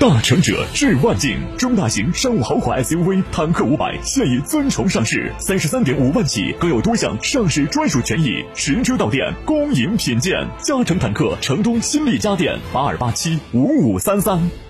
[0.00, 10.32] 大成者致万境，中大型商务豪华 SUV 坦克五百现已尊崇上市，三十三点五万起，更有多项上市专属权益，实车到店，恭迎品鉴。
[10.62, 14.69] 嘉诚坦克成都新力家电八二八七五五三三。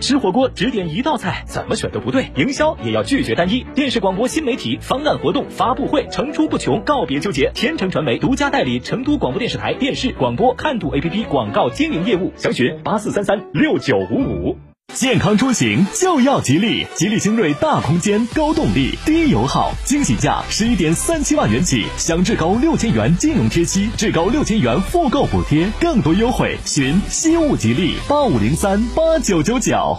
[0.00, 2.30] 吃火锅只点一道菜，怎么选都不对。
[2.36, 3.64] 营销也要拒绝单一。
[3.74, 7.50] 电视广播新媒体方案活动发布会层出不穷，告别纠结。
[7.54, 14.71] 天成传媒独家代理成都广播电视台电视广播看度 APP 广告经营业务，详询八四三三六九五五。
[15.02, 29.98] 健康出行就要吉利，吉利星瑞大空间、高动力、低油耗，惊喜价十一点三七万元起，享至高六千元金融贴息，至高六千元复购补贴，更多优惠，寻西物吉利八五零三八九九九。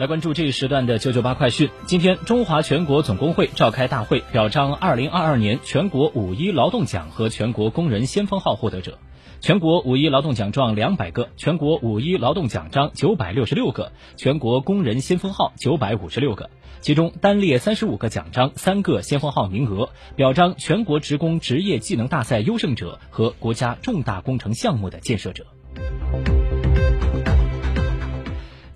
[0.00, 1.68] 来关注这一时段的九九八快讯。
[1.84, 8.96] 今天，中华全国总工会召开大会，表彰二零二二年全国五一劳动奖和全国工人先锋号获得者。
[9.42, 16.48] 全国五一劳动奖状两百个，全国五一劳动奖章九百六十六个，全国工人先锋号九百五十六个。
[16.80, 25.44] 其中单列三十五个奖章，三个先锋号名额，表彰全国职工职业技能大赛优胜者和国家重大工程项目的建设者。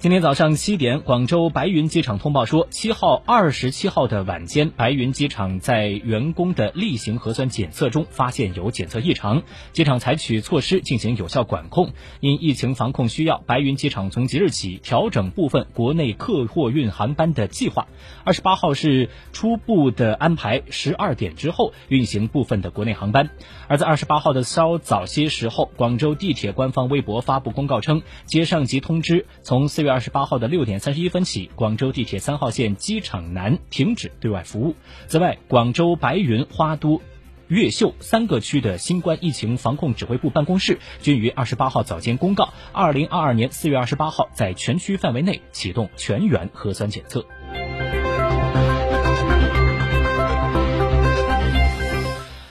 [0.04, 9.42] 今天早上七点，广州白云机场通报说，七号、二十七号的晚间，白云机场在员工的例行核酸检测中发现有检测异常，
[9.72, 11.94] 机场采取措施进行有效管控。
[12.20, 17.86] 因疫情防控需要，白云机场从即日起调整部分国内客货运航班的计划。
[18.24, 23.30] 二十八号是初步的安排，十二点之后运行部分的国内航班。
[23.68, 34.74] 而在二十八号的稍早些时候，广州地铁官方微博发布公告称，接上级通知，从四月二十八号的六点三十一分起，广州地铁三号线机场南停止对外服务。
[35.06, 37.00] 此外，广州白云、花都、
[37.46, 47.24] 越秀三个区的新冠疫情防控指挥部办公室均于二十八号早间公告，二零二二年四月二十八号在全区范围内启动全员核酸检测。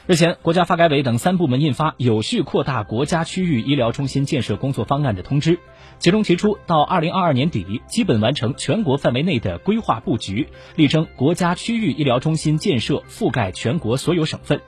[0.06, 5.60] 日前，国家发改委等三部门印发《有序扩大国家区域医疗中心建设工作方案》的通知，
[5.98, 14.60] 其中提出，到二零二二年底基本完成全国范围内的规划布局，力争国家区域医疗中心建设覆盖全国所有省份。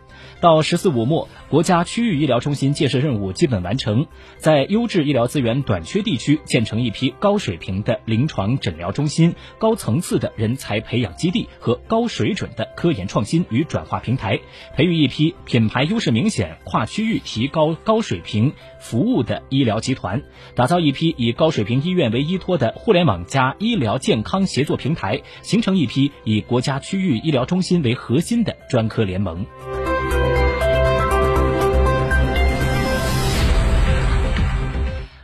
[0.41, 14.40] 到“十四五”末，国家区域医疗中心建设任务基本完成，在优质医疗资源短缺地区建成一批高水平的临床诊疗中心、高层次的人才培养基地和高水准的科研创新与转化平台，
[14.75, 20.24] 培育一批品牌优势明显、跨区域提高高水平服务的医疗集团，
[20.56, 29.46] 打造一批以高水平医院为依托的互联网加医疗健康协作平台，形成一批以国家区域医疗中心为核心的专科联盟。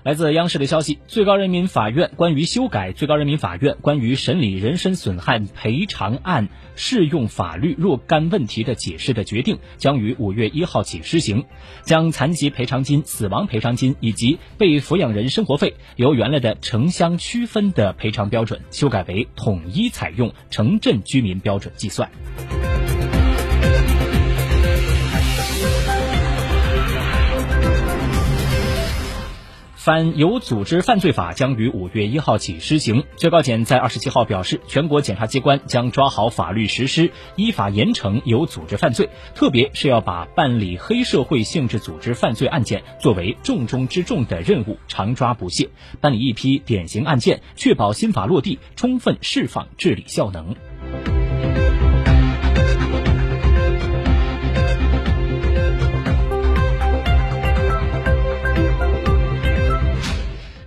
[0.04, 11.46] 来自央视的消息，最高人民法院关于修改《最高人民法院关于审理人身损害赔偿案适用法律若干问题的解释》的决定将于五月一号起施行，
[11.84, 22.10] 将残疾赔偿金、死亡赔偿金以及被抚养人生活费由原来的城乡区分的赔偿标准修改为统一采用城镇居民标准计算。
[29.84, 33.04] 反有组织犯罪法将于五月一号起施行。
[33.16, 45.68] 最高检在二十七号表示，全国检察机关将抓好法律实施，依法严惩有组织犯罪，特别是要把办理黑社会性质组织犯罪案件作为重中之重的任务，常抓不懈，
[46.00, 50.56] 办理一批典型案件，确保新法落地，充分释放治理效能。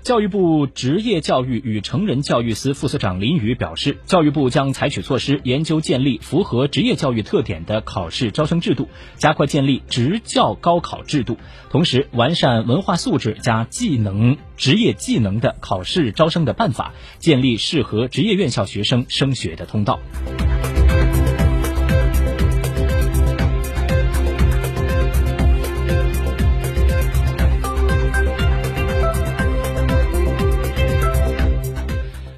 [0.05, 11.39] 教育部职业教育与成人教育司副司长林宇表示，教育部将采取措施，研究建立符合职业教育特点的考试招生制度，加快建立职教高考制度，
[11.71, 19.99] 同时完善文化素质加技能、职业技能的考试招生的办法，建立适合职业院校学生升学的通道。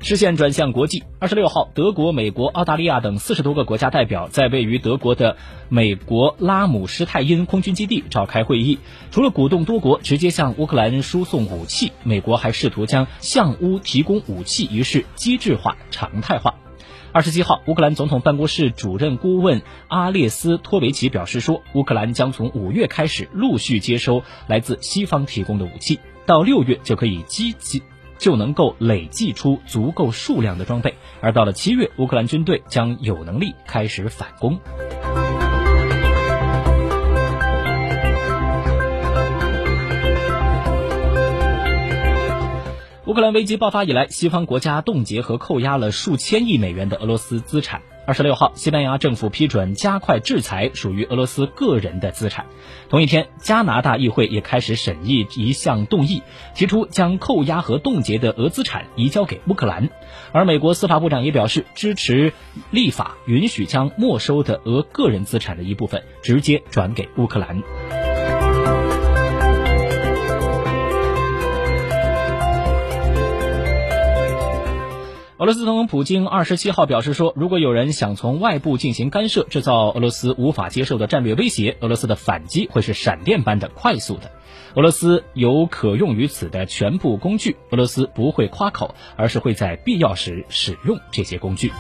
[0.07, 1.03] 视线转向国际。
[1.19, 5.37] 二十六号，德国、美国、澳大利亚等四十多个国家代表在位于德国的
[5.69, 8.79] 美国拉姆施泰因空军基地召开会议。
[9.11, 16.55] 除了鼓动多国直接向乌克兰输送武器，美国还试图将向乌提供武器一事机制化、常态化。
[17.11, 27.83] 二十七号，乌克兰总统办公室主任顾问阿列斯托维奇表示说，乌克兰将从五月开始陆续接收来自西方提供的武器，到六月就可以积极。
[28.19, 34.59] 就能够累计出足够数量的装备，而到了七月，乌克兰军队将有能力开始反攻。
[43.07, 47.81] 乌克兰危机爆发以来，西方国家冻结和扣押了数千亿美元的俄罗斯资产。
[48.07, 52.47] 二十六号，西班牙政府批准加快制裁属于俄罗斯个人的资产。
[52.89, 56.23] 同一天，加拿大议会也开始审议一项动议，
[56.55, 59.91] 提出将扣押和冻结的俄资产移交给乌克兰。
[60.31, 62.33] 而美国司法部长也表示支持
[62.71, 67.61] 立法，允许将没收的俄个人资产的一部分直接转给乌克兰。
[75.47, 84.33] 俄罗斯总统普京二十七号表示说，如果有人想从外部进行干涉，制造俄罗斯无法接受的战略威胁，俄罗斯的反击会是闪电般的快速的。
[84.75, 91.71] 俄罗斯有可用于此的全部工具，俄罗斯不会夸口，而是会在必要时使用这些工具。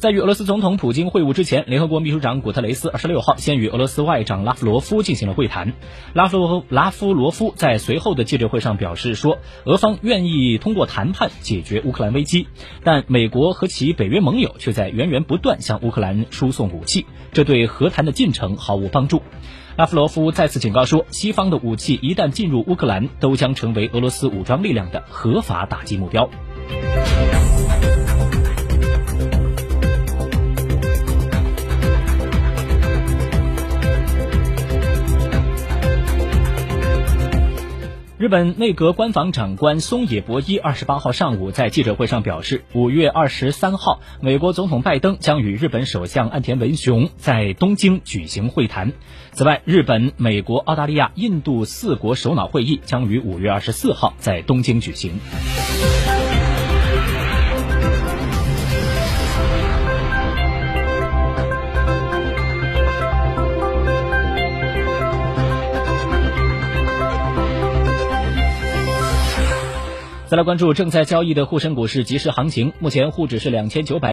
[0.00, 5.74] 在与俄罗斯总统普京会晤之前，联合国秘书长古特雷斯二十六号先与俄罗斯外长拉夫罗夫进行了会谈。
[6.14, 12.48] 拉夫罗拉夫罗夫在随后的记者会上表示说，俄方愿意通过谈判解决乌克兰危机，
[12.82, 17.04] 但美国和其北约盟友却在源源不断向乌克兰输送武器，
[17.34, 19.20] 这对和谈的进程毫无帮助。
[19.76, 26.30] 拉夫罗夫再次警告说，西方的武器一旦进入乌克兰，都将成为俄罗斯武装力量的合法打击目标。
[38.20, 48.92] 日本内阁官房长官松野博一二十八号上午在记者会上表示，五月二十三号，美国总统拜登将与日本首相岸田文雄在东京举行会谈。
[49.32, 55.18] 此外，日本、美国、澳大利亚、印度四国首脑会议将于五月二十四号在东京举行。
[70.30, 74.08] 再来关注正在交易的沪深股市即时行情，目前沪指是两千九百。